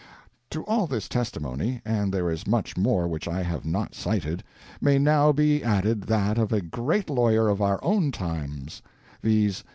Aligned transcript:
To 0.49 0.63
all 0.63 0.87
this 0.87 1.07
testimony 1.07 1.79
(and 1.85 2.11
there 2.11 2.31
is 2.31 2.47
much 2.47 2.75
more 2.75 3.07
which 3.07 3.27
I 3.27 3.43
have 3.43 3.65
not 3.67 3.93
cited) 3.93 4.41
may 4.81 4.97
now 4.97 5.31
be 5.31 5.63
added 5.63 6.01
that 6.05 6.39
of 6.39 6.51
a 6.51 6.59
great 6.59 7.07
lawyer 7.07 7.47
of 7.49 7.61
our 7.61 7.79
own 7.83 8.09
times, 8.11 8.81
viz. 9.21 9.63